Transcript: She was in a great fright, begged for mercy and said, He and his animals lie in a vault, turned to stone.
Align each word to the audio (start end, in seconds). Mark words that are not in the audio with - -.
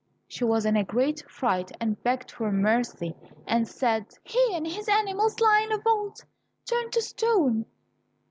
She 0.27 0.43
was 0.43 0.65
in 0.65 0.75
a 0.77 0.83
great 0.83 1.23
fright, 1.29 1.71
begged 2.01 2.31
for 2.31 2.51
mercy 2.51 3.15
and 3.45 3.67
said, 3.67 4.07
He 4.23 4.49
and 4.51 4.65
his 4.65 4.89
animals 4.89 5.39
lie 5.39 5.59
in 5.61 5.71
a 5.71 5.77
vault, 5.77 6.25
turned 6.65 6.91
to 6.93 7.03
stone. 7.03 7.67